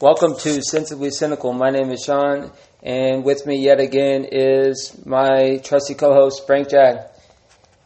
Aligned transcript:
Welcome 0.00 0.34
to 0.38 0.62
Sensibly 0.62 1.10
Cynical. 1.10 1.52
My 1.52 1.68
name 1.68 1.90
is 1.90 2.04
Sean, 2.06 2.52
and 2.82 3.22
with 3.22 3.44
me 3.44 3.58
yet 3.62 3.80
again 3.80 4.26
is 4.32 4.98
my 5.04 5.60
trusty 5.62 5.92
co-host 5.92 6.46
Frank 6.46 6.70
Jag. 6.70 7.00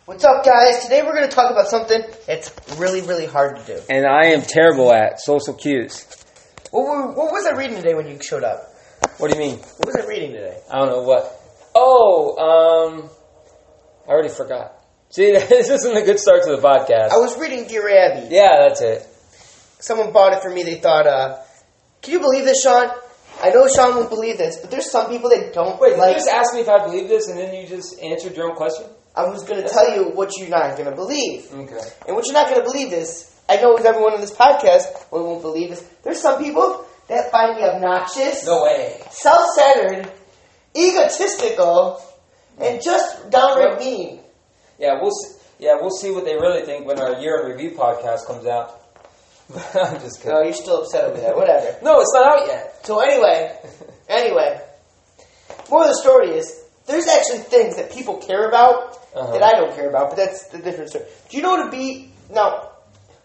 What's 0.05 0.23
up, 0.23 0.45
guys? 0.45 0.85
Today 0.85 1.03
we're 1.03 1.17
going 1.17 1.29
to 1.29 1.35
talk 1.35 1.51
about 1.51 1.67
something 1.67 2.05
that's 2.25 2.55
really, 2.79 3.01
really 3.01 3.27
hard 3.27 3.57
to 3.57 3.67
do. 3.67 3.81
And 3.91 4.07
I 4.07 4.27
am 4.27 4.43
terrible 4.43 4.93
at 4.93 5.19
social 5.19 5.55
cues. 5.55 6.07
What, 6.71 6.85
were, 6.85 7.09
what 7.15 7.33
was 7.33 7.47
I 7.47 7.59
reading 7.59 7.79
today 7.79 7.95
when 7.95 8.07
you 8.07 8.23
showed 8.23 8.45
up? 8.45 8.61
What 9.19 9.33
do 9.33 9.37
you 9.37 9.45
mean? 9.49 9.59
What 9.59 9.87
was 9.87 9.97
I 9.97 10.07
reading 10.07 10.31
today? 10.31 10.57
I 10.71 10.79
don't 10.79 10.91
know 10.91 11.03
what. 11.03 11.33
Oh, 11.75 12.93
um, 12.95 13.11
I 14.07 14.13
already 14.13 14.29
forgot. 14.29 14.85
See, 15.11 15.33
this 15.33 15.69
isn't 15.69 15.97
a 15.97 16.05
good 16.05 16.21
start 16.21 16.45
to 16.45 16.55
the 16.55 16.63
podcast. 16.63 17.11
I 17.11 17.17
was 17.17 17.37
reading 17.41 17.67
Dear 17.67 17.89
Abby. 17.89 18.29
yeah, 18.33 18.69
that's 18.69 18.83
it. 18.83 19.05
Someone 19.81 20.13
bought 20.13 20.33
it 20.33 20.43
for 20.43 20.51
me. 20.51 20.63
They 20.63 20.77
thought, 20.77 21.09
uh, 21.09 21.41
can 22.05 22.13
you 22.13 22.21
believe 22.21 22.45
this, 22.45 22.63
Sean? 22.63 22.91
I 23.43 23.51
know 23.51 23.67
Sean 23.67 23.97
won't 23.97 24.11
believe 24.11 24.39
this, 24.39 24.59
but 24.59 24.71
there's 24.71 24.91
some 24.91 25.09
people 25.09 25.31
that 25.31 25.53
don't 25.53 25.81
Wait, 25.81 25.99
like. 25.99 26.11
you 26.11 26.15
just 26.15 26.29
asked 26.29 26.55
me 26.55 26.61
if 26.61 26.69
I 26.69 26.85
believe 26.85 27.09
this, 27.09 27.29
and 27.29 27.39
then 27.39 27.55
you 27.55 27.67
just 27.67 28.01
answered 28.01 28.37
your 28.37 28.51
own 28.51 28.57
question. 28.57 28.87
I 29.17 29.27
was 29.27 29.43
going 29.45 29.63
to 29.63 29.69
tell 29.69 29.95
you 29.97 30.11
what 30.11 30.37
you're 30.37 30.49
not 30.49 30.77
going 30.77 30.91
to 30.91 30.95
believe. 30.95 31.47
Okay. 31.53 31.89
And 32.07 32.15
what 32.17 32.27
you're 32.27 32.35
not 32.35 32.51
going 32.51 32.63
to 32.63 32.71
believe 32.71 32.93
is, 32.93 33.35
I 33.49 33.57
know 33.57 33.75
with 33.75 33.87
everyone 33.87 34.15
in 34.15 34.21
this 34.21 34.35
podcast 34.35 34.85
we 35.13 35.21
won't 35.21 35.43
believe 35.43 35.71
this. 35.71 35.83
There's 36.03 36.21
some 36.21 36.43
people 36.43 36.87
that 37.09 37.31
find 37.31 37.57
me 37.57 37.63
obnoxious, 37.65 38.45
No 38.47 38.65
way. 38.65 39.01
self-centered, 39.11 40.11
egotistical, 40.77 42.03
and 42.59 42.79
mm. 42.79 42.85
just 42.85 43.31
downright 43.31 43.79
mean. 43.79 44.21
Yeah, 44.79 45.01
we'll 45.01 45.11
see, 45.11 45.39
yeah 45.59 45.77
we'll 45.81 45.91
see 45.91 46.11
what 46.11 46.25
they 46.25 46.35
really 46.35 46.63
think 46.63 46.87
when 46.87 46.99
our 46.99 47.21
year 47.21 47.43
in 47.45 47.53
review 47.53 47.77
podcast 47.77 48.27
comes 48.27 48.47
out. 48.47 48.81
I'm 49.75 50.01
just 50.01 50.19
kidding. 50.23 50.33
No, 50.35 50.43
you're 50.43 50.53
still 50.55 50.83
upset 50.83 51.05
over 51.05 51.21
that. 51.21 51.37
Whatever. 51.37 51.77
No, 51.83 52.01
it's 52.01 52.13
not 52.15 52.41
out 52.41 52.47
yet. 52.47 52.87
So 52.87 53.01
anyway, 53.01 53.57
anyway, 54.09 54.61
more 55.71 55.83
of 55.83 55.89
the 55.89 55.99
story 56.01 56.31
is 56.31 56.63
there's 56.87 57.07
actually 57.09 57.39
things 57.41 57.77
that 57.77 57.93
people 57.93 58.17
care 58.19 58.49
about 58.49 58.99
Uh-huh. 59.15 59.33
that 59.33 59.43
I 59.43 59.53
don't 59.53 59.75
care 59.77 59.89
about, 59.89 60.11
but 60.11 60.17
that's 60.17 60.49
the 60.49 60.59
different 60.59 60.91
story. 60.91 61.05
Do 61.31 61.37
you 61.37 61.43
know 61.43 61.51
what 61.51 61.65
to 61.67 61.71
be 61.71 62.11
now? 62.33 62.71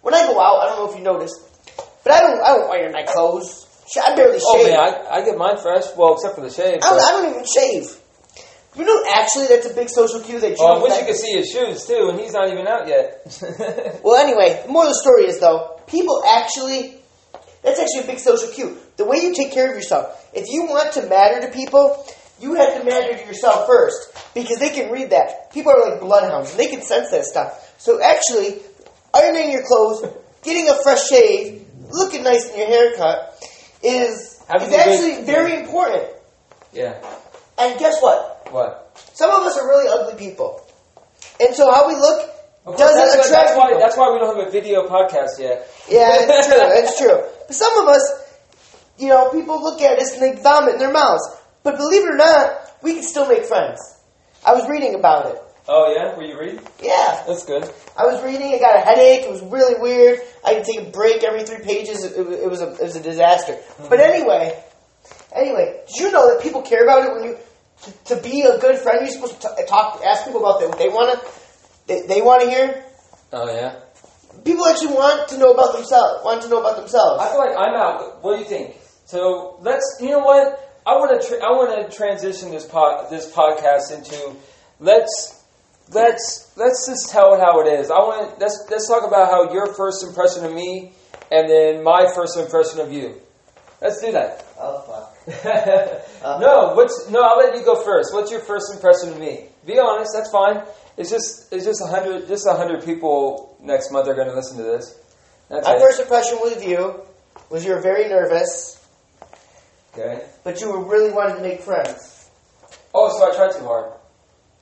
When 0.02 0.14
I 0.14 0.28
go 0.28 0.40
out, 0.40 0.62
I 0.64 0.66
don't 0.70 0.80
know 0.86 0.92
if 0.92 0.98
you 0.98 1.04
noticed, 1.04 1.36
but 2.04 2.14
I 2.14 2.20
don't 2.22 2.40
I 2.42 2.48
don't 2.56 2.72
iron 2.72 2.92
my 2.94 3.04
clothes. 3.04 3.66
I 3.98 4.16
barely 4.16 4.38
shave. 4.38 4.44
Oh 4.46 4.64
shave. 4.64 4.74
man, 4.74 4.80
I, 4.80 5.10
I 5.18 5.26
get 5.26 5.36
mine 5.38 5.58
fresh. 5.58 5.86
Well, 5.98 6.14
except 6.14 6.36
for 6.36 6.42
the 6.42 6.52
shave. 6.52 6.78
I, 6.84 6.90
don't, 6.90 7.02
I 7.04 7.12
don't 7.12 7.30
even 7.32 7.44
shave. 7.44 7.98
You 8.78 8.86
know, 8.86 9.02
actually, 9.12 9.48
that's 9.48 9.66
a 9.66 9.74
big 9.74 9.90
social 9.90 10.22
cue 10.22 10.40
that 10.40 10.52
you. 10.52 10.56
Oh, 10.60 10.78
I 10.80 10.84
wish 10.84 10.94
you 11.00 11.06
could 11.08 11.16
see 11.18 11.34
his 11.36 11.50
shoes 11.52 11.86
too, 11.88 12.10
and 12.14 12.20
he's 12.20 12.32
not 12.34 12.48
even 12.54 12.68
out 12.68 12.88
yet. 12.88 13.26
Well, 14.04 14.16
anyway, 14.16 14.62
the 14.64 14.72
more 14.72 14.84
of 14.84 14.90
the 14.90 15.00
story 15.02 15.26
is 15.26 15.40
though, 15.40 15.79
people 15.90 16.24
actually, 16.32 16.96
that's 17.64 17.80
actually 17.80 18.04
a 18.04 18.08
big 18.08 18.20
social 18.20 18.50
cue. 18.50 18.78
The 18.98 19.06
way 19.06 19.18
you 19.18 19.34
take 19.34 19.52
care 19.52 19.70
of 19.70 19.76
yourself. 19.76 20.30
If 20.34 20.46
you 20.48 20.66
want 20.66 20.94
to 20.94 21.08
matter 21.08 21.42
to 21.42 21.54
people, 21.54 22.06
you 22.40 22.54
have 22.56 22.78
to 22.80 22.84
matter 22.86 23.18
to 23.18 23.26
yourself 23.26 23.68
first. 23.68 24.14
Because 24.34 24.60
they 24.60 24.70
can 24.70 24.92
read 24.92 25.10
that. 25.12 25.52
People 25.52 25.72
are 25.72 25.90
like 25.90 26.00
bloodhounds, 26.00 26.52
and 26.52 26.60
they 26.60 26.68
can 26.68 26.82
sense 26.82 27.10
that 27.12 27.26
stuff. 27.26 27.74
So 27.80 28.02
actually, 28.02 28.60
ironing 29.14 29.52
your 29.52 29.64
clothes, 29.66 30.06
getting 30.44 30.70
a 30.70 30.76
fresh 30.84 31.08
shave, 31.10 31.66
looking 31.90 32.24
nice 32.24 32.50
in 32.52 32.58
your 32.60 32.68
haircut, 32.68 33.36
is, 33.84 34.42
Having 34.48 34.68
is 34.70 34.76
good- 34.76 34.80
actually 34.80 35.24
very 35.26 35.56
important. 35.60 36.04
yeah. 36.74 36.96
And 37.58 37.78
guess 37.78 38.00
what? 38.02 38.48
What? 38.52 38.98
Some 39.14 39.30
of 39.32 39.42
us 39.46 39.58
are 39.58 39.68
really 39.68 39.90
ugly 39.90 40.18
people. 40.18 40.62
And 41.42 41.54
so 41.54 41.70
how 41.72 41.88
we 41.90 41.96
look 41.96 42.30
Of 42.66 42.76
course, 42.76 42.80
doesn't 42.80 43.18
that's, 43.18 43.28
attract 43.30 43.48
that's 43.48 43.58
why. 43.58 43.80
That's 43.80 43.98
why 43.98 44.12
we 44.12 44.20
don't 44.20 44.38
have 44.38 44.48
a 44.48 44.52
video 44.52 44.88
podcast 44.88 45.40
yet. 45.40 45.68
Yeah, 45.90 46.12
it's 46.20 46.48
true. 46.52 46.58
It's 46.62 46.98
true. 46.98 47.24
But 47.48 47.56
some 47.56 47.78
of 47.80 47.88
us, 47.88 48.38
you 48.98 49.08
know, 49.08 49.30
people 49.32 49.62
look 49.62 49.82
at 49.82 49.98
us 50.00 50.14
and 50.14 50.22
they 50.22 50.42
vomit 50.42 50.74
in 50.74 50.80
their 50.80 50.92
mouths. 50.92 51.24
But 51.64 51.78
believe 51.78 52.04
it 52.04 52.14
or 52.14 52.18
not, 52.18 52.78
we 52.84 52.94
can 52.94 53.04
still 53.04 53.28
make 53.28 53.46
friends. 53.46 53.80
I 54.46 54.54
was 54.54 54.68
reading 54.70 54.96
about 54.96 55.28
it. 55.28 55.42
Oh 55.68 55.94
yeah, 55.96 56.16
were 56.16 56.24
you 56.24 56.40
reading? 56.40 56.62
Yeah, 56.82 57.24
That's 57.28 57.46
good. 57.46 57.64
I 57.96 58.06
was 58.06 58.24
reading. 58.24 58.54
I 58.56 58.60
got 58.60 58.78
a 58.78 58.82
headache. 58.82 59.26
It 59.26 59.30
was 59.30 59.42
really 59.44 59.80
weird. 59.80 60.20
I 60.44 60.54
had 60.54 60.66
to 60.66 60.72
take 60.72 60.88
a 60.88 60.90
break 60.90 61.24
every 61.24 61.44
three 61.44 61.64
pages. 61.64 62.04
It, 62.04 62.18
it, 62.18 62.28
it 62.44 62.50
was 62.50 62.62
a 62.62 62.72
it 62.74 62.82
was 62.82 62.96
a 62.96 63.02
disaster. 63.04 63.54
Mm-hmm. 63.54 63.90
But 63.90 64.00
anyway, 64.00 64.64
anyway, 65.36 65.84
did 65.88 66.02
you 66.02 66.12
know 66.12 66.34
that 66.34 66.42
people 66.42 66.64
care 66.64 66.84
about 66.84 67.06
it 67.06 67.14
when 67.14 67.24
you 67.24 67.38
to, 67.84 68.16
to 68.16 68.22
be 68.22 68.42
a 68.42 68.58
good 68.58 68.80
friend? 68.80 69.00
You're 69.02 69.12
supposed 69.14 69.42
to 69.42 69.48
t- 69.48 69.66
talk, 69.68 70.02
ask 70.04 70.26
people 70.26 70.40
about 70.40 70.68
what 70.68 70.80
they 70.80 70.90
want 70.90 71.20
to 71.20 71.28
they, 71.90 72.02
they 72.08 72.22
want 72.22 72.44
to 72.44 72.50
hear. 72.50 72.86
Oh 73.34 73.52
yeah. 73.54 73.82
People 74.46 74.66
actually 74.68 74.94
want 74.94 75.28
to 75.30 75.38
know 75.38 75.52
about 75.52 75.74
themselves. 75.74 76.24
Want 76.24 76.42
to 76.44 76.50
know 76.50 76.62
about 76.62 76.78
themselves. 76.78 77.22
I 77.22 77.30
feel 77.32 77.40
like 77.40 77.58
I'm 77.58 77.76
out. 77.76 78.24
What 78.24 78.38
do 78.38 78.40
you 78.40 78.48
think? 78.48 78.76
So 79.06 79.58
let's. 79.62 79.98
You 80.00 80.12
know 80.12 80.20
what? 80.20 80.82
I 80.86 80.94
want 80.96 81.20
to. 81.20 81.28
Tra- 81.28 81.44
I 81.44 81.52
want 81.52 81.74
to 81.92 81.96
transition 81.98 82.52
this 82.52 82.66
pod, 82.66 83.10
this 83.10 83.30
podcast 83.32 83.92
into 83.92 84.38
let's 84.80 85.44
let's 85.92 86.54
let's 86.56 86.88
just 86.88 87.10
tell 87.10 87.34
it 87.34 87.40
how 87.40 87.60
it 87.62 87.80
is. 87.80 87.92
I 87.92 87.98
want 88.00 88.40
let's 88.40 88.66
let's 88.70 88.88
talk 88.88 89.06
about 89.06 89.30
how 89.30 89.52
your 89.52 89.74
first 89.74 90.06
impression 90.06 90.46
of 90.46 90.54
me, 90.54 90.94
and 91.32 91.50
then 91.50 91.84
my 91.84 92.06
first 92.16 92.38
impression 92.38 92.80
of 92.80 92.94
you. 92.94 93.20
Let's 93.82 94.02
do 94.02 94.12
that. 94.12 94.46
oh 94.60 94.82
fuck. 94.86 95.16
Uh-huh. 96.20 96.40
no, 96.40 96.74
what's 96.76 97.10
no? 97.10 97.24
I'll 97.24 97.38
let 97.38 97.56
you 97.56 97.64
go 97.64 97.82
first. 97.82 98.14
What's 98.14 98.30
your 98.30 98.42
first 98.42 98.74
impression 98.74 99.10
of 99.10 99.20
me? 99.20 99.46
Be 99.66 99.80
honest. 99.80 100.12
That's 100.14 100.30
fine. 100.30 100.62
It's 101.00 101.10
just 101.10 101.52
it's 101.54 101.64
just 101.66 101.82
a 101.82 101.88
hundred 101.88 102.28
just 102.28 102.46
a 102.46 102.54
hundred 102.54 102.84
people 102.84 103.58
next 103.62 103.90
month 103.92 104.08
are 104.08 104.14
going 104.16 104.28
to 104.28 104.36
listen 104.36 104.58
to 104.58 104.64
this. 104.64 104.96
That's 105.50 105.66
My 105.66 105.76
it. 105.76 105.80
first 105.80 106.00
impression 106.02 106.38
with 106.42 106.64
you 106.64 107.02
was 107.50 107.64
you 107.66 107.74
were 107.74 107.82
very 107.82 108.08
nervous, 108.10 108.78
okay. 109.94 110.26
but 110.44 110.60
you 110.62 110.70
were 110.72 110.84
really 110.84 111.12
wanting 111.12 111.38
to 111.38 111.42
make 111.42 111.62
friends. 111.62 112.30
Oh, 112.94 113.10
so 113.18 113.32
I 113.32 113.36
tried 113.36 113.58
too 113.58 113.66
hard. 113.66 113.94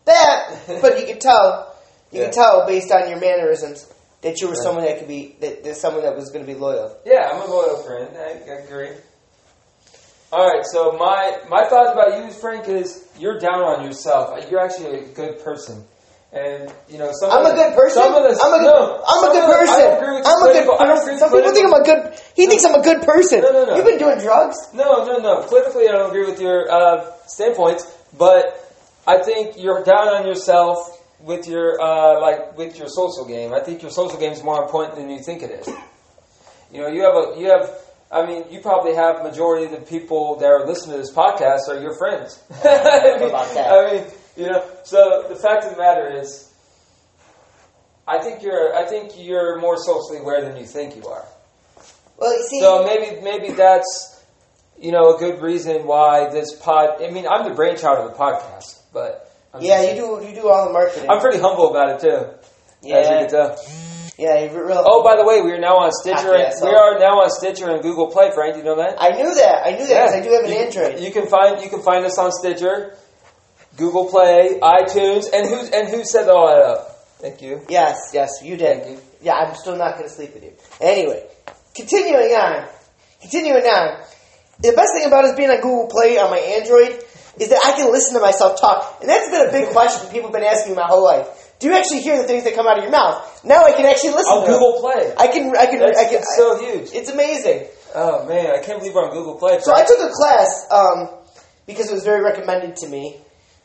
That, 0.06 0.62
but 0.82 1.00
you 1.00 1.08
could 1.08 1.20
tell, 1.22 1.76
you 2.12 2.20
Yeah. 2.20 2.26
could 2.28 2.34
tell 2.36 2.66
based 2.68 2.92
on 2.92 3.10
your 3.10 3.20
mannerisms 3.20 3.92
that 4.22 4.40
you 4.40 4.48
were 4.48 4.54
Right. 4.54 4.62
someone 4.64 4.86
that 4.86 5.00
could 5.00 5.08
be, 5.08 5.36
that, 5.42 5.64
that 5.64 5.76
someone 5.76 6.04
that 6.04 6.16
was 6.16 6.30
going 6.32 6.46
to 6.46 6.52
be 6.54 6.58
loyal. 6.58 6.96
Yeah, 7.06 7.30
I'm 7.34 7.42
a 7.42 7.46
loyal 7.46 7.78
friend. 7.84 8.16
I, 8.16 8.30
I 8.50 8.56
agree. 8.64 8.92
All 10.32 10.46
right, 10.48 10.64
so 10.66 10.92
my 10.94 11.40
my 11.50 11.68
thoughts 11.68 11.92
about 11.94 12.24
you, 12.24 12.32
Frank, 12.32 12.68
is 12.70 13.08
you're 13.18 13.40
down 13.40 13.62
on 13.62 13.84
yourself. 13.86 14.50
You're 14.52 14.60
actually 14.60 15.00
a 15.00 15.06
good 15.08 15.42
person, 15.44 15.84
and 16.34 16.72
you 16.90 16.98
know 16.98 17.10
some. 17.14 17.32
I'm 17.32 17.46
of 17.46 17.54
a 17.54 17.56
good 17.56 17.74
person. 17.76 18.02
Some 18.04 18.14
of 18.16 18.24
the, 18.24 18.36
I'm 18.42 18.54
a 18.54 18.60
good. 18.60 18.68
no, 18.68 19.04
I'm 19.08 19.24
a 19.24 19.34
good 19.34 19.44
of 19.44 19.50
the- 19.50 19.56
person. 19.56 19.76
I 19.76 19.80
don't 19.80 19.98
agree 20.04 20.16
with 20.18 20.28
I'm 20.28 20.42
a 20.44 20.52
good 20.52 20.58
I 20.58 20.86
don't 20.86 20.98
agree 20.98 20.98
person. 20.98 21.14
with 21.14 21.20
Some 21.20 21.32
people 21.32 21.54
think 21.54 21.66
I'm 21.68 21.74
a 21.82 21.86
good. 21.86 22.02
He 22.36 22.46
thinks 22.48 22.64
I'm 22.66 22.76
a 22.76 22.84
good 22.84 23.02
person. 23.04 23.42
No, 23.42 23.52
no, 23.52 23.66
no. 23.66 23.76
You've 23.76 23.86
been 23.86 23.98
doing 24.00 24.20
drugs. 24.20 24.58
No, 24.74 25.06
no, 25.06 25.18
no. 25.20 25.48
Politically, 25.48 25.88
I 25.88 25.94
don't 25.94 26.10
agree 26.10 26.26
with 26.26 26.42
your 26.42 26.70
uh, 26.70 27.12
standpoints, 27.28 27.86
but 28.18 28.44
I 29.08 29.24
think 29.24 29.56
you're 29.58 29.84
down 29.84 30.08
on 30.10 30.28
yourself 30.28 30.78
with 31.22 31.48
your 31.48 31.80
uh, 31.82 32.20
like 32.22 32.58
with 32.58 32.78
your 32.78 32.90
social 32.90 33.26
game. 33.26 33.54
I 33.54 33.62
think 33.62 33.82
your 33.82 33.92
social 33.92 34.20
game 34.20 34.34
is 34.34 34.44
more 34.44 34.62
important 34.62 34.96
than 34.98 35.10
you 35.10 35.20
think 35.20 35.42
it 35.44 35.52
is. 35.52 35.68
You 36.72 36.82
know, 36.82 36.88
you 36.88 37.02
have 37.04 37.16
a 37.16 37.40
you 37.40 37.50
have. 37.50 37.72
I 38.10 38.26
mean, 38.26 38.46
you 38.50 38.62
probably 38.62 38.96
have 38.96 39.22
majority 39.24 39.66
of 39.66 39.72
the 39.72 39.86
people 39.86 40.38
that 40.38 40.46
are 40.46 40.66
listening 40.66 40.94
to 40.96 41.00
this 41.02 41.12
podcast 41.14 41.68
are 41.68 41.80
your 41.82 41.94
friends. 41.98 42.42
I 42.64 43.18
mean, 43.20 43.30
about 43.30 43.54
that. 43.54 43.68
I 43.72 43.92
mean, 43.94 44.04
you 44.38 44.48
know. 44.48 44.64
So 44.84 45.26
the 45.28 45.36
fact 45.36 45.66
of 45.66 45.72
the 45.72 45.78
matter 45.78 46.08
is, 46.20 46.52
I 48.08 48.20
think 48.20 48.44
you're. 48.44 48.76
I 48.76 48.86
think 48.86 49.14
you're 49.18 49.60
more 49.60 49.78
socially 49.78 50.20
aware 50.20 50.42
than 50.42 50.58
you 50.58 50.66
think 50.66 50.96
you 50.96 51.08
are. 51.08 51.26
Well, 52.18 52.34
you 52.34 52.48
see, 52.48 52.62
So 52.62 52.84
maybe 52.86 53.22
maybe 53.22 53.54
that's 53.54 54.24
you 54.80 54.92
know 54.92 55.16
a 55.16 55.20
good 55.20 55.42
reason 55.42 55.86
why 55.86 56.30
this 56.30 56.56
pod. 56.56 57.02
I 57.02 57.10
mean, 57.12 57.28
I'm 57.28 57.48
the 57.48 57.56
brainchild 57.56 58.00
of 58.00 58.12
the 58.12 58.18
podcast, 58.18 58.82
but 58.94 59.32
I'm 59.54 59.62
yeah, 59.62 59.82
you 59.82 59.96
do. 59.96 60.28
You 60.28 60.36
do 60.36 60.50
all 60.50 60.68
the 60.68 60.74
marketing. 60.74 61.10
I'm 61.10 61.20
pretty 61.20 61.40
humble 61.40 61.70
about 61.70 61.90
it 61.96 62.00
too. 62.02 62.48
As 62.80 62.84
you 62.84 62.94
yeah, 62.94 63.20
can 63.22 63.30
tell. 63.30 63.58
yeah. 64.18 64.40
You 64.46 64.66
real. 64.66 64.84
Oh, 64.86 65.04
by 65.04 65.16
the 65.18 65.26
way, 65.26 65.42
we 65.42 65.52
are 65.52 65.60
now 65.60 65.78
on 65.78 65.92
Stitcher. 65.92 66.34
And, 66.36 66.54
we 66.62 66.70
are 66.70 67.00
now 67.00 67.22
on 67.22 67.30
Stitcher 67.30 67.70
and 67.70 67.82
Google 67.82 68.08
Play. 68.08 68.32
Frank, 68.32 68.56
you 68.56 68.64
know 68.64 68.76
that? 68.78 69.02
I 69.02 69.12
knew 69.12 69.34
that. 69.34 69.66
I 69.66 69.72
knew 69.72 69.88
that 69.88 70.06
because 70.06 70.14
I 70.14 70.22
do 70.22 70.32
have 70.32 70.46
an 70.46 70.52
you, 70.52 70.58
Android. 70.58 71.04
You 71.04 71.12
can 71.12 71.28
find 71.28 71.62
you 71.62 71.70
can 71.70 71.82
find 71.82 72.06
us 72.06 72.18
on 72.18 72.32
Stitcher, 72.32 72.96
Google 73.78 74.06
Play, 74.10 74.60
iTunes, 74.62 75.26
and 75.32 75.48
who 75.48 75.60
and 75.74 75.88
who 75.88 76.04
set 76.04 76.28
all 76.30 76.48
that 76.48 76.62
up? 76.64 76.90
Thank 77.20 77.42
you. 77.42 77.62
Yes, 77.70 78.12
yes, 78.14 78.30
you 78.44 78.58
did. 78.58 78.88
You. 78.90 79.00
Yeah, 79.22 79.34
I'm 79.34 79.56
still 79.56 79.76
not 79.78 79.96
going 79.98 80.08
to 80.10 80.14
sleep 80.14 80.34
with 80.34 80.44
you. 80.44 80.54
Anyway, 80.82 81.26
continuing 81.76 82.32
on. 82.34 82.68
Continuing 83.22 83.64
on. 83.64 84.04
The 84.60 84.74
best 84.74 84.90
thing 84.98 85.06
about 85.08 85.26
us 85.26 85.36
being 85.36 85.50
on 85.50 85.58
Google 85.62 85.88
Play 85.88 86.18
on 86.18 86.30
my 86.32 86.40
Android 86.40 86.98
is 87.40 87.50
that 87.50 87.62
I 87.66 87.78
can 87.78 87.92
listen 87.92 88.14
to 88.16 88.20
myself 88.20 88.60
talk. 88.60 88.98
And 89.02 89.10
that's 89.10 89.30
been 89.30 89.48
a 89.48 89.52
big 89.52 89.70
question 89.70 90.04
that 90.06 90.12
people 90.12 90.30
have 90.30 90.34
been 90.34 90.44
asking 90.44 90.74
me 90.74 90.78
my 90.82 90.88
whole 90.88 91.04
life. 91.04 91.28
Do 91.60 91.68
you 91.68 91.74
actually 91.74 92.02
hear 92.02 92.18
the 92.22 92.28
things 92.28 92.44
that 92.46 92.54
come 92.56 92.66
out 92.68 92.78
of 92.78 92.84
your 92.84 92.92
mouth? 92.92 93.42
Now 93.44 93.64
I 93.64 93.74
can 93.74 93.86
actually 93.86 94.14
listen 94.14 94.34
On 94.34 94.46
to 94.46 94.52
them. 94.52 94.60
Google 94.60 94.82
Play. 94.82 95.14
I 95.18 95.28
can, 95.28 95.54
I 95.58 95.66
can, 95.66 95.80
That's 95.80 95.98
I 95.98 96.06
can. 96.06 96.22
it's 96.22 96.36
so 96.38 96.58
huge. 96.62 96.90
it's 96.94 97.10
amazing. 97.10 97.66
Oh 97.94 98.26
man, 98.28 98.54
I 98.58 98.62
can't 98.62 98.78
believe 98.80 98.94
we're 98.94 99.06
on 99.06 99.14
Google 99.14 99.36
Play. 99.36 99.58
So 99.62 99.74
I 99.74 99.86
took 99.86 99.98
a 100.02 100.10
class 100.14 100.50
um, 100.72 101.10
because 101.66 101.90
it 101.90 101.94
was 101.94 102.04
very 102.04 102.22
recommended 102.22 102.76
to 102.78 102.88
me 102.90 103.18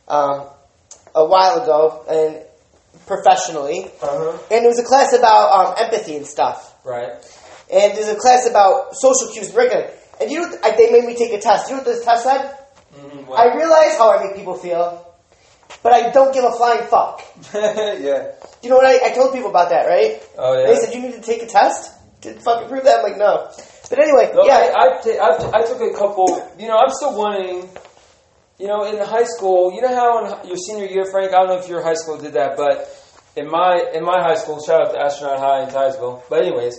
um, 0.09 0.47
a 1.15 1.25
while 1.25 1.63
ago 1.63 2.05
and 2.09 2.43
professionally, 3.07 3.91
Uh-huh. 4.01 4.39
and 4.51 4.65
it 4.65 4.69
was 4.69 4.79
a 4.79 4.85
class 4.85 5.13
about 5.13 5.51
um, 5.53 5.75
empathy 5.79 6.17
and 6.17 6.27
stuff. 6.27 6.75
Right. 6.85 7.11
And 7.73 7.97
there's 7.97 8.09
a 8.09 8.17
class 8.17 8.47
about 8.49 8.95
social 8.97 9.29
cues 9.33 9.49
and 9.49 9.57
regular. 9.57 9.91
And 10.21 10.31
you 10.31 10.41
know, 10.41 10.49
what- 10.49 10.65
I- 10.65 10.77
they 10.77 10.91
made 10.91 11.05
me 11.05 11.15
take 11.17 11.33
a 11.33 11.41
test. 11.41 11.69
You 11.69 11.77
know 11.77 11.83
what 11.83 11.87
this 11.93 12.05
test 12.05 12.25
said? 12.25 12.57
Mhm, 12.95 13.37
I 13.37 13.55
realize 13.57 13.97
how 13.97 14.11
I 14.13 14.23
make 14.25 14.37
people 14.37 14.55
feel, 14.55 15.05
but 15.83 15.93
I 15.93 16.11
don't 16.11 16.33
give 16.35 16.45
a 16.45 16.53
flying 16.53 16.87
fuck. 16.87 17.23
yeah. 17.55 18.33
You 18.63 18.69
know 18.71 18.77
what 18.77 18.87
I, 18.87 19.07
I 19.07 19.11
told 19.15 19.33
people 19.33 19.51
about 19.51 19.71
that, 19.71 19.87
right? 19.87 20.23
Oh 20.39 20.53
yeah. 20.59 20.67
They 20.67 20.77
said 20.77 20.95
you 20.95 21.01
need 21.01 21.15
to 21.15 21.21
take 21.23 21.43
a 21.43 21.47
test 21.47 21.91
to 22.23 22.35
fucking 22.41 22.69
prove 22.69 22.85
that. 22.85 22.99
I'm 22.99 23.03
like, 23.03 23.17
no. 23.17 23.49
But 23.91 23.99
anyway, 23.99 24.31
No, 24.35 24.45
yeah. 24.45 24.73
I, 24.77 24.87
I, 24.87 25.27
I, 25.27 25.59
I 25.59 25.63
took 25.67 25.81
a 25.81 25.93
couple. 25.97 26.29
You 26.59 26.69
know, 26.69 26.79
I'm 26.79 26.91
still 26.91 27.17
wanting. 27.17 27.69
You 28.63 28.69
know, 28.69 28.85
in 28.85 28.97
high 29.05 29.25
school, 29.25 29.75
you 29.75 29.83
know 29.83 29.93
how 29.93 30.41
in 30.41 30.47
your 30.47 30.57
senior 30.57 30.87
year, 30.87 31.05
Frank. 31.11 31.35
I 31.35 31.39
don't 31.39 31.49
know 31.49 31.59
if 31.59 31.69
your 31.69 31.83
high 31.83 31.95
school 31.95 32.17
did 32.17 32.35
that, 32.35 32.57
but 32.57 32.87
in 33.35 33.51
my 33.51 33.91
in 33.93 34.05
my 34.05 34.23
high 34.23 34.37
school, 34.37 34.63
shout 34.63 34.87
out 34.87 34.93
to 34.93 35.01
Astronaut 35.01 35.41
High 35.41 35.65
in 35.65 35.71
Titusville. 35.71 36.23
But 36.31 36.45
anyways, 36.47 36.79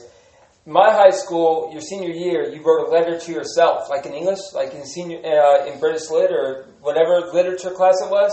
my 0.65 0.93
high 0.93 1.09
school, 1.09 1.71
your 1.73 1.81
senior 1.81 2.11
year, 2.11 2.47
you 2.47 2.63
wrote 2.63 2.87
a 2.87 2.89
letter 2.89 3.19
to 3.19 3.31
yourself, 3.33 3.89
like 3.89 4.05
in 4.05 4.13
English, 4.13 4.39
like 4.53 4.73
in 4.73 4.85
senior 4.85 5.19
uh, 5.25 5.65
in 5.65 5.77
British 5.81 6.09
Lit 6.09 6.31
or 6.31 6.69
whatever 6.79 7.19
literature 7.33 7.71
class 7.71 7.95
it 8.01 8.09
was, 8.09 8.31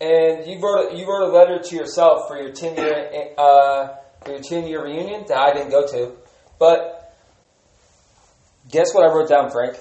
and 0.00 0.46
you 0.46 0.58
wrote 0.58 0.94
a, 0.94 0.96
you 0.96 1.06
wrote 1.06 1.28
a 1.28 1.32
letter 1.36 1.58
to 1.62 1.76
yourself 1.76 2.26
for 2.26 2.40
your 2.40 2.52
ten 2.52 2.74
year 2.74 3.34
uh, 3.36 3.88
for 4.24 4.30
your 4.30 4.40
ten 4.40 4.66
year 4.66 4.82
reunion 4.82 5.26
that 5.28 5.36
I 5.36 5.52
didn't 5.52 5.70
go 5.70 5.86
to, 5.88 6.16
but. 6.58 6.98
Guess 8.70 8.94
what 8.94 9.04
I 9.04 9.12
wrote 9.12 9.28
down, 9.28 9.50
Frank? 9.50 9.76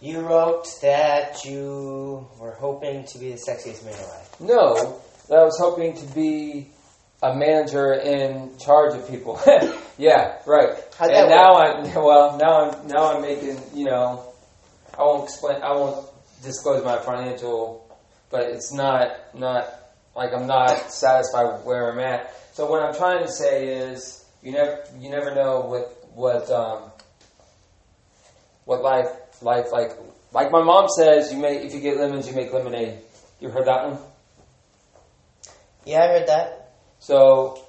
You 0.00 0.20
wrote 0.20 0.68
that 0.80 1.44
you 1.44 2.28
were 2.38 2.52
hoping 2.52 3.04
to 3.06 3.18
be 3.18 3.32
the 3.32 3.36
sexiest 3.36 3.84
man 3.84 3.94
alive. 3.94 4.36
No, 4.38 5.00
that 5.28 5.38
I 5.38 5.44
was 5.44 5.58
hoping 5.58 5.96
to 5.96 6.06
be 6.14 6.68
a 7.20 7.34
manager 7.34 7.94
in 7.94 8.56
charge 8.58 8.94
of 8.94 9.08
people. 9.08 9.40
yeah, 9.98 10.38
right. 10.46 10.70
How'd 10.96 11.10
and 11.10 11.16
that 11.16 11.34
now 11.34 11.56
I'm 11.56 11.94
well. 11.94 12.38
Now 12.38 12.70
I'm 12.70 12.86
now 12.86 13.14
I'm 13.16 13.22
making. 13.22 13.60
You 13.74 13.86
know, 13.86 14.32
I 14.96 15.02
won't 15.02 15.24
explain. 15.24 15.62
I 15.62 15.72
won't 15.72 16.08
disclose 16.44 16.84
my 16.84 16.98
financial, 16.98 17.84
but 18.30 18.42
it's 18.42 18.72
not 18.72 19.34
not 19.34 19.68
like 20.14 20.32
I'm 20.32 20.46
not 20.46 20.92
satisfied 20.92 21.54
with 21.54 21.64
where 21.64 21.90
I'm 21.90 21.98
at. 21.98 22.32
So 22.52 22.70
what 22.70 22.82
I'm 22.82 22.94
trying 22.94 23.24
to 23.24 23.32
say 23.32 23.66
is, 23.66 24.24
you 24.44 24.52
never 24.52 24.84
you 25.00 25.10
never 25.10 25.34
know 25.34 25.60
what 25.62 26.08
what 26.14 26.48
um, 26.52 26.92
what 28.64 28.82
life 28.82 29.08
life 29.42 29.66
like. 29.72 29.92
Like 30.30 30.52
my 30.52 30.62
mom 30.62 30.88
says, 30.88 31.32
you 31.32 31.38
make 31.38 31.62
if 31.62 31.72
you 31.72 31.80
get 31.80 31.96
lemons, 31.96 32.28
you 32.28 32.34
make 32.34 32.52
lemonade. 32.52 32.98
You 33.40 33.48
heard 33.48 33.66
that 33.66 33.88
one? 33.88 33.98
Yeah, 35.86 36.02
I 36.02 36.08
heard 36.08 36.28
that. 36.28 36.74
So 36.98 37.64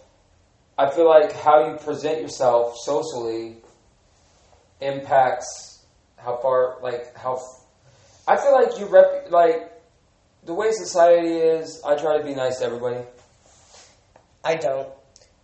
I 0.77 0.89
feel 0.91 1.07
like 1.07 1.31
how 1.31 1.69
you 1.69 1.77
present 1.77 2.21
yourself 2.21 2.75
socially 2.77 3.57
impacts 4.81 5.85
how 6.17 6.37
far, 6.41 6.79
like 6.81 7.15
how. 7.15 7.39
I 8.27 8.37
feel 8.37 8.53
like 8.53 8.77
you 8.79 8.87
rep, 8.87 9.31
like 9.31 9.71
the 10.43 10.53
way 10.53 10.71
society 10.71 11.35
is. 11.35 11.81
I 11.85 11.95
try 11.95 12.17
to 12.17 12.23
be 12.23 12.35
nice 12.35 12.59
to 12.59 12.65
everybody. 12.65 13.05
I 14.43 14.55
don't, 14.55 14.87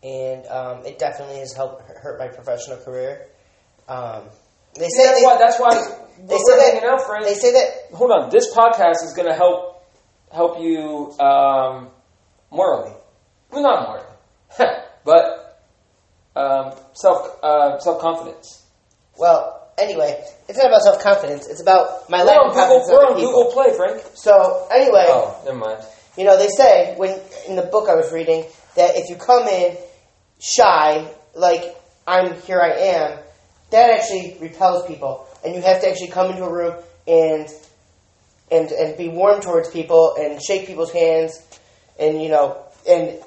and 0.03 0.45
um, 0.47 0.85
it 0.85 0.99
definitely 0.99 1.39
has 1.39 1.53
helped 1.53 1.81
hurt 1.89 2.19
my 2.19 2.27
professional 2.27 2.77
career. 2.77 3.27
Um, 3.87 4.23
they 4.73 4.87
say 4.89 5.05
that's 5.05 5.19
they, 5.19 5.25
why. 5.25 5.37
That's 5.37 5.59
why 5.59 6.04
they 6.19 6.37
say 6.37 6.55
that- 6.57 6.73
hanging 6.73 6.89
out, 6.89 7.01
friends. 7.05 7.25
they 7.27 7.33
say 7.35 7.51
that 7.53 7.95
Hold 7.97 8.11
on. 8.11 8.29
This 8.29 8.53
podcast 8.55 9.03
is 9.03 9.13
going 9.15 9.27
to 9.27 9.33
help 9.35 9.83
help 10.31 10.59
you 10.59 11.11
um, 11.19 11.89
morally. 12.51 12.93
Well, 13.51 13.61
not 13.61 13.87
morally, 13.87 14.05
but 15.05 15.61
um, 16.35 16.73
self 16.93 17.39
uh, 17.43 17.79
self 17.79 18.01
confidence. 18.01 18.63
Well, 19.17 19.71
anyway, 19.77 20.21
it's 20.49 20.57
not 20.57 20.67
about 20.67 20.81
self 20.81 21.01
confidence. 21.01 21.47
It's 21.47 21.61
about 21.61 22.09
my 22.09 22.19
We're 22.19 22.25
lack 22.25 22.39
on 22.39 22.47
of 22.49 22.53
Google, 22.53 22.65
confidence 22.67 22.89
in 22.89 22.95
we're 22.95 23.05
on 23.05 23.15
people. 23.15 23.31
Google 23.31 23.51
Play, 23.51 23.73
Frank. 23.77 24.03
So 24.15 24.67
anyway, 24.71 25.05
Oh, 25.07 25.41
never 25.45 25.57
mind. 25.57 25.83
you 26.17 26.25
know 26.25 26.37
they 26.37 26.49
say 26.49 26.95
when 26.97 27.19
in 27.47 27.55
the 27.55 27.63
book 27.63 27.87
I 27.89 27.95
was 27.95 28.11
reading 28.11 28.45
that 28.75 28.97
if 28.97 29.09
you 29.09 29.15
come 29.15 29.47
in 29.47 29.77
shy, 30.39 31.07
like 31.33 31.63
I'm 32.07 32.33
here, 32.41 32.59
I 32.59 32.71
am, 32.71 33.19
that 33.71 33.89
actually 33.89 34.37
repels 34.41 34.85
people, 34.85 35.27
and 35.45 35.55
you 35.55 35.61
have 35.61 35.81
to 35.81 35.89
actually 35.89 36.09
come 36.09 36.31
into 36.31 36.43
a 36.43 36.51
room 36.51 36.75
and 37.07 37.47
and 38.51 38.71
and 38.71 38.97
be 38.97 39.09
warm 39.09 39.41
towards 39.41 39.69
people 39.69 40.15
and 40.19 40.41
shake 40.41 40.67
people's 40.67 40.91
hands, 40.91 41.39
and 41.99 42.21
you 42.21 42.29
know 42.29 42.63
and 42.89 43.19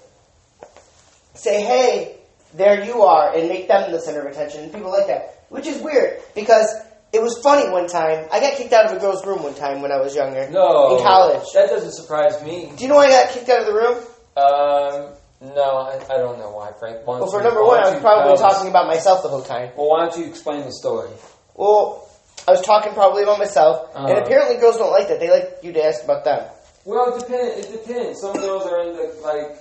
say, 1.34 1.62
hey, 1.62 2.16
there 2.54 2.84
you 2.84 3.02
are, 3.02 3.34
and 3.36 3.48
make 3.48 3.68
them 3.68 3.92
the 3.92 4.00
center 4.00 4.20
of 4.20 4.26
attention. 4.32 4.64
And 4.64 4.72
people 4.72 4.90
like 4.90 5.06
that, 5.08 5.44
which 5.48 5.66
is 5.66 5.80
weird 5.82 6.20
because 6.34 6.66
it 7.12 7.22
was 7.22 7.38
funny 7.42 7.70
one 7.70 7.86
time. 7.88 8.26
I 8.32 8.40
got 8.40 8.56
kicked 8.56 8.72
out 8.72 8.86
of 8.86 8.96
a 8.96 9.00
girl's 9.00 9.24
room 9.26 9.42
one 9.42 9.54
time 9.54 9.80
when 9.82 9.92
I 9.92 9.96
was 9.98 10.14
younger. 10.14 10.48
No. 10.50 10.96
In 10.96 11.02
college. 11.02 11.42
That 11.54 11.68
doesn't 11.70 11.92
surprise 11.92 12.42
me. 12.44 12.72
Do 12.76 12.82
you 12.82 12.88
know 12.88 12.96
why 12.96 13.06
I 13.06 13.24
got 13.24 13.30
kicked 13.32 13.48
out 13.48 13.60
of 13.60 13.66
the 13.66 13.72
room? 13.74 13.96
Um, 14.36 15.54
no, 15.54 15.76
I, 15.78 15.94
I 16.12 16.16
don't 16.18 16.38
know 16.38 16.50
why, 16.50 16.72
Frank. 16.78 17.06
Why 17.06 17.18
Well, 17.18 17.30
for 17.30 17.42
number 17.42 17.64
one, 17.64 17.80
I 17.82 17.90
was 17.92 18.00
probably 18.00 18.36
tell 18.36 18.46
us- 18.46 18.54
talking 18.54 18.70
about 18.70 18.86
myself 18.86 19.22
the 19.22 19.28
whole 19.28 19.42
time. 19.42 19.70
Well, 19.76 19.88
why 19.88 20.06
don't 20.08 20.18
you 20.18 20.26
explain 20.26 20.64
the 20.64 20.72
story? 20.72 21.10
Well, 21.58 22.08
I 22.46 22.52
was 22.52 22.62
talking 22.62 22.92
probably 22.94 23.24
about 23.24 23.38
myself, 23.40 23.90
and 23.94 24.06
Uh-huh. 24.12 24.22
apparently 24.24 24.56
girls 24.58 24.76
don't 24.78 24.92
like 24.92 25.08
that. 25.08 25.18
They 25.18 25.28
like 25.28 25.58
you 25.62 25.72
to 25.72 25.84
ask 25.84 26.04
about 26.04 26.24
them. 26.24 26.46
Well, 26.84 27.14
it 27.14 27.18
depends. 27.20 27.66
It 27.66 27.84
depends. 27.84 28.20
Some 28.20 28.32
girls 28.34 28.64
are 28.66 28.80
into 28.82 29.02
like 29.22 29.58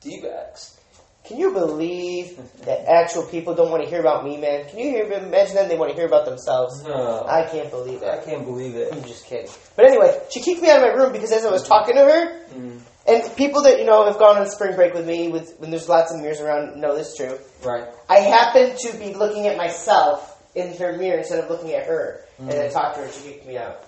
d-backs. 0.00 0.76
Can 1.24 1.38
you 1.38 1.52
believe 1.52 2.40
that 2.64 2.88
actual 2.88 3.22
people 3.24 3.54
don't 3.54 3.70
want 3.70 3.84
to 3.84 3.88
hear 3.88 4.00
about 4.00 4.24
me, 4.24 4.36
man? 4.38 4.66
Can 4.68 4.78
you 4.80 4.90
hear, 4.90 5.04
imagine 5.12 5.54
them? 5.54 5.68
They 5.68 5.76
want 5.76 5.90
to 5.90 5.96
hear 5.96 6.06
about 6.06 6.24
themselves. 6.24 6.82
No, 6.82 7.24
I 7.28 7.44
can't 7.44 7.70
believe 7.70 8.02
it. 8.02 8.08
I 8.08 8.16
can't 8.24 8.44
believe 8.44 8.74
it. 8.74 8.92
I'm 8.92 9.04
just 9.04 9.26
kidding. 9.26 9.48
But 9.76 9.84
anyway, 9.84 10.18
she 10.30 10.40
kicked 10.40 10.62
me 10.62 10.70
out 10.70 10.78
of 10.82 10.82
my 10.82 11.00
room 11.00 11.12
because 11.12 11.30
as 11.30 11.44
I 11.44 11.50
was 11.50 11.62
talking 11.62 11.94
to 11.96 12.00
her, 12.02 12.40
Mm, 12.50 12.80
and 13.10 13.36
people 13.36 13.62
that 13.62 13.78
you 13.78 13.84
know 13.84 14.06
have 14.06 14.18
gone 14.18 14.38
on 14.38 14.48
spring 14.48 14.76
break 14.76 14.94
with 14.94 15.06
me, 15.06 15.28
with 15.28 15.56
when 15.58 15.70
there's 15.70 15.88
lots 15.88 16.12
of 16.12 16.20
mirrors 16.20 16.40
around, 16.40 16.80
know 16.80 16.96
this 16.96 17.08
is 17.08 17.16
true. 17.16 17.38
right. 17.64 17.84
I 18.08 18.18
happen 18.20 18.76
to 18.76 18.96
be 18.98 19.14
looking 19.14 19.46
at 19.46 19.56
myself 19.56 20.42
in 20.54 20.76
her 20.76 20.96
mirror 20.96 21.18
instead 21.18 21.42
of 21.42 21.50
looking 21.50 21.72
at 21.72 21.86
her, 21.86 22.24
and 22.38 22.50
I 22.50 22.68
talked 22.68 22.94
to 22.94 23.00
her, 23.00 23.06
and 23.06 23.14
she 23.14 23.22
kicked 23.30 23.46
me 23.46 23.58
out. 23.58 23.84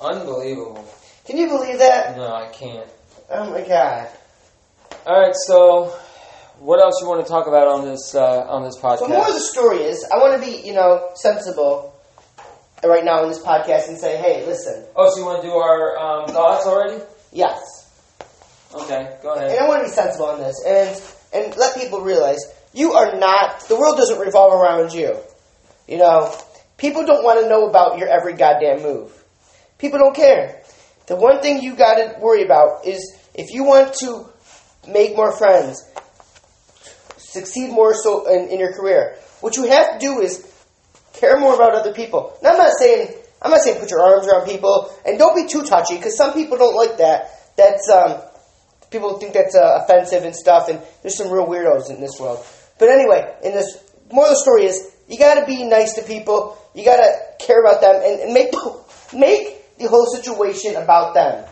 Unbelievable. 0.00 0.88
Can 1.26 1.36
you 1.36 1.48
believe 1.48 1.78
that? 1.78 2.16
No, 2.16 2.32
I 2.32 2.48
can't. 2.48 2.88
Oh 3.28 3.50
my 3.50 3.62
god! 3.62 4.08
All 5.06 5.20
right. 5.20 5.34
So, 5.46 5.94
what 6.58 6.80
else 6.80 7.00
you 7.00 7.08
want 7.08 7.24
to 7.24 7.30
talk 7.30 7.46
about 7.46 7.68
on 7.68 7.84
this 7.84 8.14
uh, 8.14 8.46
on 8.48 8.64
this 8.64 8.78
podcast? 8.78 8.98
So 8.98 9.08
more 9.08 9.26
of 9.26 9.34
the 9.34 9.40
story 9.40 9.78
is, 9.78 10.04
I 10.04 10.18
want 10.18 10.40
to 10.40 10.46
be, 10.46 10.66
you 10.66 10.74
know, 10.74 11.10
sensible 11.14 11.94
right 12.84 13.04
now 13.04 13.22
in 13.22 13.28
this 13.28 13.42
podcast 13.42 13.88
and 13.88 13.98
say, 13.98 14.16
hey, 14.16 14.46
listen, 14.46 14.84
oh, 14.96 15.10
so 15.10 15.18
you 15.18 15.26
want 15.26 15.42
to 15.42 15.48
do 15.48 15.54
our 15.54 15.98
um, 15.98 16.28
thoughts 16.28 16.66
already? 16.66 17.02
yes, 17.32 17.89
Okay, 18.74 19.16
go 19.22 19.34
ahead. 19.34 19.50
and. 19.50 19.60
I 19.60 19.68
want 19.68 19.82
to 19.82 19.88
be 19.88 19.94
sensible 19.94 20.26
on 20.26 20.40
this, 20.40 20.62
and 20.66 21.02
and 21.32 21.56
let 21.56 21.76
people 21.76 22.00
realize 22.00 22.38
you 22.72 22.92
are 22.92 23.18
not. 23.18 23.60
The 23.68 23.76
world 23.76 23.96
doesn't 23.96 24.18
revolve 24.18 24.52
around 24.52 24.92
you. 24.92 25.16
You 25.88 25.98
know, 25.98 26.34
people 26.76 27.04
don't 27.04 27.24
want 27.24 27.40
to 27.40 27.48
know 27.48 27.68
about 27.68 27.98
your 27.98 28.08
every 28.08 28.34
goddamn 28.34 28.82
move. 28.82 29.12
People 29.78 29.98
don't 29.98 30.14
care. 30.14 30.62
The 31.06 31.16
one 31.16 31.40
thing 31.40 31.62
you 31.62 31.74
got 31.74 31.94
to 31.94 32.20
worry 32.20 32.44
about 32.44 32.86
is 32.86 33.16
if 33.34 33.50
you 33.52 33.64
want 33.64 33.94
to 33.94 34.26
make 34.88 35.16
more 35.16 35.36
friends, 35.36 35.84
succeed 37.16 37.70
more 37.70 37.94
so 37.94 38.28
in, 38.32 38.50
in 38.50 38.60
your 38.60 38.72
career. 38.72 39.16
What 39.40 39.56
you 39.56 39.64
have 39.64 39.94
to 39.94 39.98
do 39.98 40.20
is 40.20 40.46
care 41.14 41.38
more 41.38 41.54
about 41.54 41.74
other 41.74 41.92
people. 41.92 42.36
Now, 42.42 42.50
I'm 42.52 42.58
not 42.58 42.72
saying 42.78 43.08
I'm 43.42 43.50
not 43.50 43.60
saying 43.60 43.80
put 43.80 43.90
your 43.90 44.02
arms 44.02 44.26
around 44.28 44.46
people 44.46 44.94
and 45.04 45.18
don't 45.18 45.34
be 45.34 45.48
too 45.48 45.64
touchy 45.64 45.96
because 45.96 46.16
some 46.16 46.34
people 46.34 46.58
don't 46.58 46.76
like 46.76 46.98
that. 46.98 47.56
That's 47.56 47.88
um, 47.88 48.20
people 48.90 49.18
think 49.18 49.32
that's 49.32 49.54
uh, 49.54 49.82
offensive 49.82 50.24
and 50.24 50.34
stuff, 50.34 50.68
and 50.68 50.80
there's 51.02 51.16
some 51.16 51.30
real 51.30 51.46
weirdos 51.46 51.90
in 51.90 52.00
this 52.00 52.18
world. 52.20 52.44
But 52.78 52.88
anyway, 52.88 53.34
in 53.44 53.52
this 53.52 53.78
more 54.12 54.24
of 54.24 54.30
the 54.30 54.36
story 54.36 54.64
is 54.64 54.92
you 55.08 55.18
got 55.18 55.40
to 55.40 55.46
be 55.46 55.64
nice 55.64 55.94
to 55.94 56.02
people. 56.02 56.56
You 56.74 56.84
got 56.84 56.96
to 56.96 57.44
care 57.44 57.60
about 57.60 57.80
them 57.80 57.96
and, 57.96 58.20
and 58.20 58.34
make 58.34 58.52
make 59.12 59.78
the 59.78 59.88
whole 59.88 60.06
situation 60.06 60.76
about 60.76 61.14
them. 61.14 61.46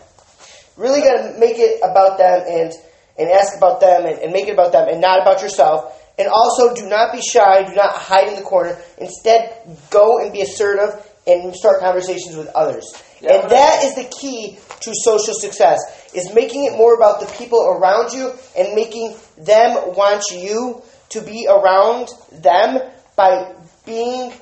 Really 0.76 1.00
got 1.00 1.22
to 1.22 1.38
make 1.38 1.56
it 1.58 1.80
about 1.82 2.18
them 2.18 2.44
and 2.46 2.72
and 3.18 3.30
ask 3.30 3.56
about 3.56 3.80
them 3.80 4.06
and, 4.06 4.18
and 4.20 4.32
make 4.32 4.48
it 4.48 4.52
about 4.52 4.72
them 4.72 4.88
and 4.88 5.00
not 5.00 5.20
about 5.20 5.42
yourself. 5.42 5.94
And 6.18 6.28
also, 6.28 6.74
do 6.74 6.88
not 6.88 7.12
be 7.12 7.20
shy. 7.20 7.62
Do 7.62 7.74
not 7.74 7.92
hide 7.92 8.28
in 8.28 8.34
the 8.34 8.42
corner. 8.42 8.76
Instead, 8.98 9.54
go 9.90 10.18
and 10.18 10.32
be 10.32 10.40
assertive 10.40 11.04
and 11.28 11.54
start 11.54 11.80
conversations 11.80 12.34
with 12.34 12.48
others. 12.48 12.92
Yeah, 13.20 13.34
and 13.34 13.50
that 13.50 13.84
is 13.84 13.94
the 13.94 14.04
key 14.04 14.58
to 14.80 14.92
social 14.94 15.34
success: 15.34 15.78
is 16.14 16.34
making 16.34 16.64
it 16.64 16.72
more 16.76 16.94
about 16.94 17.20
the 17.20 17.26
people 17.38 17.60
around 17.66 18.12
you 18.12 18.32
and 18.56 18.74
making 18.74 19.14
them 19.36 19.94
want 19.94 20.22
you 20.32 20.82
to 21.10 21.20
be 21.22 21.46
around 21.48 22.08
them 22.32 22.80
by 23.16 23.54
being 23.84 24.32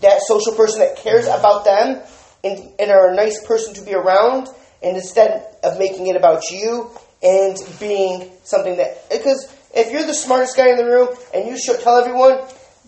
that 0.00 0.20
social 0.22 0.54
person 0.54 0.80
that 0.80 0.96
cares 0.96 1.26
about 1.26 1.64
them 1.64 2.02
and, 2.44 2.72
and 2.78 2.90
are 2.90 3.12
a 3.12 3.14
nice 3.14 3.44
person 3.46 3.74
to 3.74 3.82
be 3.82 3.94
around, 3.94 4.48
and 4.82 4.96
instead 4.96 5.56
of 5.62 5.78
making 5.78 6.08
it 6.08 6.16
about 6.16 6.50
you 6.50 6.90
and 7.22 7.56
being 7.78 8.30
something 8.42 8.76
that 8.78 9.08
because 9.10 9.54
if 9.74 9.92
you're 9.92 10.06
the 10.06 10.14
smartest 10.14 10.56
guy 10.56 10.70
in 10.70 10.76
the 10.76 10.84
room 10.84 11.08
and 11.32 11.46
you 11.48 11.58
should 11.58 11.80
tell 11.80 11.98
everyone, 11.98 12.40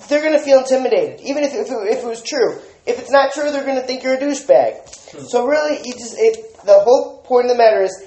they're 0.08 0.20
going 0.20 0.36
to 0.36 0.44
feel 0.44 0.58
intimidated, 0.58 1.20
even 1.20 1.44
if, 1.44 1.54
if, 1.54 1.70
it, 1.70 1.98
if 1.98 2.04
it 2.04 2.06
was 2.06 2.22
true. 2.22 2.58
If 2.84 2.98
it's 2.98 3.10
not 3.10 3.32
true, 3.32 3.50
they're 3.50 3.64
going 3.64 3.80
to 3.80 3.86
think 3.86 4.02
you're 4.02 4.14
a 4.14 4.18
douchebag. 4.18 5.12
Hmm. 5.12 5.24
So 5.26 5.46
really, 5.46 5.78
you 5.84 5.92
just 5.92 6.16
it, 6.18 6.56
the 6.64 6.80
whole 6.80 7.22
point 7.22 7.46
of 7.46 7.52
the 7.52 7.58
matter 7.58 7.82
is 7.82 8.04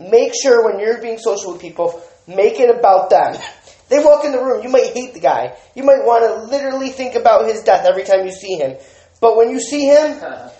make 0.00 0.32
sure 0.40 0.64
when 0.64 0.80
you're 0.80 1.00
being 1.00 1.18
social 1.18 1.52
with 1.52 1.60
people, 1.60 2.02
make 2.26 2.58
it 2.58 2.74
about 2.74 3.10
them. 3.10 3.36
They 3.88 4.02
walk 4.02 4.24
in 4.24 4.32
the 4.32 4.38
room, 4.38 4.62
you 4.62 4.68
might 4.68 4.92
hate 4.94 5.14
the 5.14 5.20
guy. 5.20 5.56
You 5.74 5.82
might 5.82 6.04
want 6.04 6.24
to 6.24 6.44
literally 6.50 6.90
think 6.90 7.16
about 7.16 7.46
his 7.46 7.62
death 7.62 7.84
every 7.84 8.04
time 8.04 8.24
you 8.24 8.32
see 8.32 8.54
him. 8.54 8.76
But 9.20 9.36
when 9.36 9.50
you 9.50 9.60
see 9.60 9.84
him, 9.86 10.16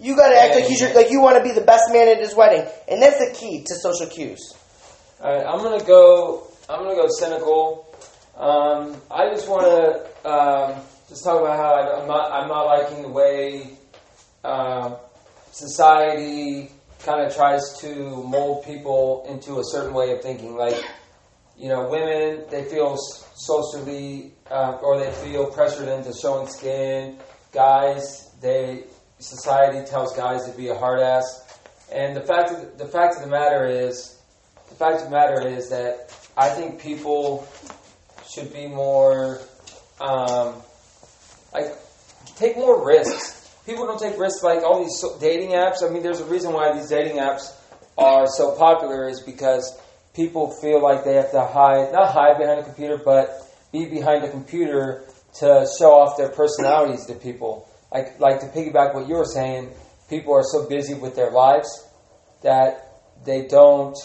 you 0.00 0.16
got 0.16 0.30
to 0.30 0.36
act 0.36 0.54
like 0.54 0.64
he's 0.64 0.80
your, 0.80 0.94
like 0.94 1.10
you 1.10 1.20
want 1.20 1.36
to 1.36 1.44
be 1.44 1.52
the 1.52 1.64
best 1.64 1.92
man 1.92 2.08
at 2.08 2.18
his 2.18 2.34
wedding, 2.34 2.66
and 2.88 3.00
that's 3.00 3.18
the 3.18 3.34
key 3.34 3.64
to 3.66 3.74
social 3.74 4.06
cues. 4.06 4.54
All 5.20 5.32
right, 5.34 5.44
I'm 5.46 5.62
gonna 5.62 5.84
go. 5.84 6.46
I'm 6.68 6.80
gonna 6.80 6.94
go 6.94 7.08
cynical. 7.08 7.86
Um, 8.36 8.96
I 9.10 9.30
just 9.34 9.48
want 9.48 9.62
to 9.62 10.28
um, 10.30 10.80
just 11.08 11.24
talk 11.24 11.40
about 11.40 11.56
how 11.56 11.74
I, 11.74 12.00
am 12.00 12.08
not. 12.08 12.32
I'm 12.32 12.48
not 12.48 12.66
liking 12.66 13.02
the 13.02 13.08
way 13.08 13.70
uh, 14.44 14.96
society 15.50 16.70
kind 17.04 17.26
of 17.26 17.34
tries 17.34 17.78
to 17.80 18.22
mold 18.24 18.64
people 18.64 19.24
into 19.28 19.58
a 19.58 19.64
certain 19.64 19.94
way 19.94 20.12
of 20.12 20.22
thinking. 20.22 20.56
Like, 20.56 20.82
you 21.56 21.68
know, 21.68 21.88
women 21.88 22.44
they 22.50 22.64
feel 22.64 22.96
socially 23.34 24.32
uh, 24.50 24.78
or 24.82 24.98
they 24.98 25.10
feel 25.12 25.46
pressured 25.50 25.88
into 25.88 26.12
showing 26.12 26.48
skin. 26.48 27.18
Guys, 27.52 28.30
they 28.40 28.84
society 29.18 29.84
tells 29.88 30.16
guys 30.16 30.44
to 30.50 30.56
be 30.56 30.68
a 30.68 30.74
hard 30.74 31.00
ass. 31.00 31.44
And 31.92 32.16
the 32.16 32.20
fact 32.20 32.50
of 32.50 32.78
the, 32.78 32.86
fact 32.86 33.16
of 33.16 33.22
the 33.22 33.28
matter 33.28 33.66
is, 33.66 34.20
the 34.68 34.74
fact 34.74 34.98
of 34.98 35.04
the 35.04 35.10
matter 35.10 35.46
is 35.46 35.70
that 35.70 36.14
I 36.36 36.50
think 36.50 36.80
people 36.80 37.48
should 38.28 38.52
be 38.52 38.66
more, 38.66 39.40
um, 40.00 40.54
like, 41.52 41.72
take 42.36 42.56
more 42.56 42.86
risks. 42.86 43.37
People 43.68 43.86
don't 43.86 44.00
take 44.00 44.18
risks 44.18 44.42
like 44.42 44.62
all 44.62 44.82
these 44.82 45.04
dating 45.20 45.50
apps. 45.50 45.84
I 45.86 45.90
mean, 45.90 46.02
there's 46.02 46.20
a 46.20 46.24
reason 46.24 46.54
why 46.54 46.72
these 46.72 46.88
dating 46.88 47.18
apps 47.18 47.54
are 47.98 48.26
so 48.26 48.56
popular 48.56 49.06
is 49.06 49.20
because 49.20 49.78
people 50.14 50.50
feel 50.50 50.82
like 50.82 51.04
they 51.04 51.16
have 51.16 51.30
to 51.32 51.44
hide, 51.44 51.92
not 51.92 52.10
hide 52.10 52.38
behind 52.38 52.60
a 52.60 52.64
computer, 52.64 52.96
but 52.96 53.28
be 53.70 53.84
behind 53.84 54.24
a 54.24 54.30
computer 54.30 55.04
to 55.40 55.68
show 55.78 55.92
off 55.92 56.16
their 56.16 56.30
personalities 56.30 57.04
to 57.04 57.14
people. 57.14 57.68
Like, 57.92 58.18
like 58.18 58.40
to 58.40 58.46
piggyback 58.46 58.94
what 58.94 59.06
you 59.06 59.16
were 59.16 59.26
saying, 59.26 59.68
people 60.08 60.32
are 60.32 60.44
so 60.44 60.66
busy 60.66 60.94
with 60.94 61.14
their 61.14 61.30
lives 61.30 61.68
that 62.42 63.02
they 63.26 63.48
don't 63.48 63.98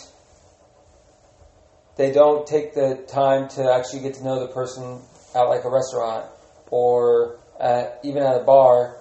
they 1.96 2.12
don't 2.12 2.46
take 2.46 2.74
the 2.74 3.06
time 3.08 3.48
to 3.50 3.72
actually 3.72 4.02
get 4.02 4.16
to 4.16 4.26
know 4.26 4.46
the 4.46 4.54
person 4.54 5.00
at 5.34 5.44
like 5.44 5.64
a 5.64 5.70
restaurant 5.70 6.26
or 6.70 7.40
at, 7.62 8.02
even 8.04 8.24
at 8.24 8.42
a 8.42 8.44
bar. 8.44 8.98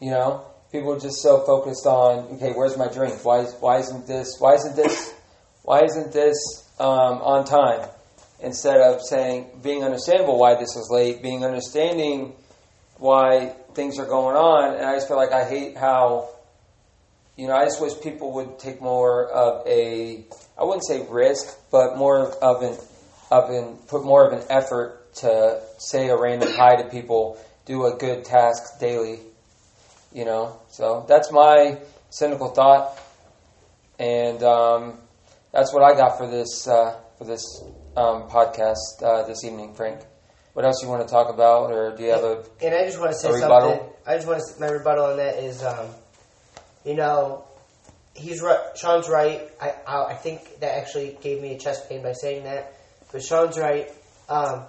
You 0.00 0.10
know, 0.10 0.46
people 0.72 0.92
are 0.92 1.00
just 1.00 1.20
so 1.20 1.40
focused 1.44 1.86
on 1.86 2.36
okay, 2.36 2.52
where's 2.52 2.76
my 2.76 2.88
drink? 2.88 3.24
Why 3.24 3.44
why 3.44 3.78
isn't 3.78 4.06
this 4.06 4.36
why 4.38 4.54
isn't 4.54 4.76
this 4.76 5.14
why 5.62 5.82
isn't 5.82 6.12
this 6.12 6.36
um, 6.78 7.20
on 7.22 7.44
time? 7.44 7.88
Instead 8.42 8.80
of 8.80 9.02
saying 9.02 9.50
being 9.62 9.84
understandable 9.84 10.38
why 10.38 10.54
this 10.54 10.74
is 10.74 10.88
late, 10.90 11.22
being 11.22 11.44
understanding 11.44 12.32
why 12.96 13.54
things 13.74 13.98
are 13.98 14.06
going 14.06 14.36
on, 14.36 14.74
and 14.74 14.86
I 14.86 14.94
just 14.94 15.08
feel 15.08 15.18
like 15.18 15.32
I 15.32 15.44
hate 15.44 15.76
how 15.76 16.30
you 17.36 17.46
know 17.46 17.54
I 17.54 17.64
just 17.64 17.82
wish 17.82 18.00
people 18.00 18.32
would 18.32 18.58
take 18.58 18.80
more 18.80 19.28
of 19.28 19.66
a 19.66 20.24
I 20.58 20.64
wouldn't 20.64 20.86
say 20.86 21.06
risk, 21.10 21.58
but 21.70 21.98
more 21.98 22.32
of 22.40 22.62
an 22.62 22.78
of 23.30 23.50
an 23.50 23.76
put 23.86 24.02
more 24.02 24.26
of 24.26 24.32
an 24.32 24.46
effort 24.48 25.14
to 25.16 25.60
say 25.78 26.08
a 26.08 26.16
random 26.16 26.50
hi 26.52 26.76
to 26.76 26.88
people, 26.88 27.38
do 27.66 27.84
a 27.84 27.96
good 27.96 28.24
task 28.24 28.80
daily. 28.80 29.20
You 30.12 30.24
know, 30.24 30.58
so 30.68 31.04
that's 31.08 31.30
my 31.30 31.78
cynical 32.10 32.48
thought, 32.48 32.98
and 33.98 34.42
um, 34.42 34.98
that's 35.52 35.72
what 35.72 35.84
I 35.84 35.96
got 35.96 36.18
for 36.18 36.28
this 36.28 36.66
uh, 36.66 36.98
for 37.16 37.24
this 37.24 37.44
um, 37.96 38.28
podcast 38.28 39.02
uh, 39.02 39.26
this 39.26 39.44
evening, 39.44 39.74
Frank. 39.74 40.00
What 40.52 40.64
else 40.64 40.82
you 40.82 40.88
want 40.88 41.06
to 41.06 41.08
talk 41.08 41.32
about, 41.32 41.70
or 41.70 41.96
do 41.96 42.02
you 42.02 42.10
have 42.10 42.24
a? 42.24 42.44
And 42.60 42.74
I 42.74 42.84
just 42.84 42.98
want 42.98 43.12
to 43.12 43.18
say 43.18 43.30
something. 43.38 43.80
I 44.06 44.16
just 44.16 44.26
want 44.26 44.40
to 44.40 44.60
my 44.60 44.66
rebuttal 44.66 45.06
on 45.06 45.16
that 45.18 45.36
is, 45.36 45.62
um, 45.62 45.86
you 46.84 46.94
know, 46.94 47.44
he's 48.14 48.42
right. 48.42 48.58
Sean's 48.76 49.08
right. 49.08 49.48
I, 49.60 49.74
I, 49.86 50.04
I 50.06 50.14
think 50.14 50.60
that 50.60 50.76
actually 50.76 51.16
gave 51.20 51.40
me 51.40 51.54
a 51.54 51.58
chest 51.58 51.88
pain 51.88 52.02
by 52.02 52.12
saying 52.12 52.44
that. 52.44 52.74
But 53.12 53.22
Sean's 53.22 53.58
right. 53.58 53.90
Um, 54.28 54.64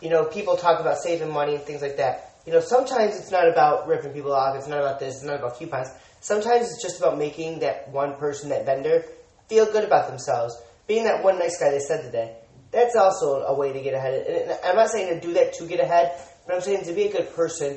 you 0.00 0.10
know, 0.10 0.24
people 0.24 0.56
talk 0.56 0.80
about 0.80 0.98
saving 0.98 1.32
money 1.32 1.54
and 1.54 1.64
things 1.64 1.82
like 1.82 1.96
that. 1.96 2.27
You 2.48 2.54
know, 2.54 2.60
sometimes 2.60 3.18
it's 3.18 3.30
not 3.30 3.46
about 3.46 3.86
ripping 3.86 4.14
people 4.14 4.32
off. 4.32 4.56
It's 4.56 4.66
not 4.66 4.78
about 4.78 4.98
this. 4.98 5.16
It's 5.16 5.24
not 5.24 5.36
about 5.36 5.58
coupons. 5.58 5.88
Sometimes 6.22 6.70
it's 6.72 6.82
just 6.82 6.98
about 6.98 7.18
making 7.18 7.58
that 7.58 7.90
one 7.90 8.14
person, 8.16 8.48
that 8.48 8.64
vendor, 8.64 9.04
feel 9.50 9.70
good 9.70 9.84
about 9.84 10.08
themselves. 10.08 10.58
Being 10.86 11.04
that 11.04 11.22
one 11.22 11.38
nice 11.38 11.60
guy 11.60 11.68
they 11.68 11.78
said 11.78 12.04
today. 12.04 12.36
That's 12.70 12.96
also 12.96 13.42
a 13.42 13.54
way 13.54 13.74
to 13.74 13.80
get 13.82 13.92
ahead. 13.92 14.26
And 14.26 14.58
I'm 14.64 14.76
not 14.76 14.88
saying 14.88 15.20
to 15.20 15.20
do 15.20 15.34
that 15.34 15.52
to 15.58 15.66
get 15.66 15.78
ahead, 15.78 16.18
but 16.46 16.54
I'm 16.54 16.62
saying 16.62 16.86
to 16.86 16.94
be 16.94 17.02
a 17.02 17.12
good 17.12 17.34
person. 17.34 17.76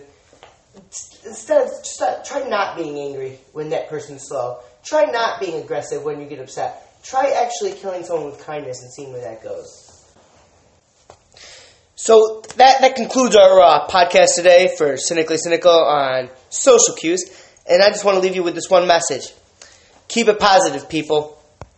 Instead, 1.25 1.67
just 1.83 2.01
try 2.23 2.47
not 2.47 2.77
being 2.77 2.97
angry 2.97 3.39
when 3.51 3.71
that 3.71 3.89
person's 3.89 4.25
slow 4.25 4.61
Try 4.85 5.03
not 5.03 5.41
being 5.41 5.61
aggressive 5.61 6.03
when 6.03 6.21
you 6.21 6.27
get 6.27 6.39
upset. 6.39 7.03
Try 7.03 7.35
actually 7.43 7.73
killing 7.73 8.05
someone 8.05 8.31
with 8.31 8.39
kindness 8.39 8.81
and 8.81 8.91
seeing 8.93 9.11
where 9.11 9.21
that 9.21 9.43
goes. 9.43 9.80
So 12.03 12.41
that, 12.55 12.81
that 12.81 12.95
concludes 12.95 13.35
our 13.35 13.61
uh, 13.61 13.87
podcast 13.87 14.33
today 14.35 14.73
for 14.75 14.97
Cynically 14.97 15.37
Cynical 15.37 15.69
on 15.69 16.31
social 16.49 16.95
cues. 16.95 17.25
And 17.69 17.83
I 17.83 17.89
just 17.89 18.03
want 18.03 18.15
to 18.15 18.21
leave 18.21 18.35
you 18.35 18.41
with 18.41 18.55
this 18.55 18.71
one 18.71 18.87
message. 18.87 19.31
Keep 20.07 20.27
it 20.29 20.39
positive, 20.39 20.89
people. 20.89 21.39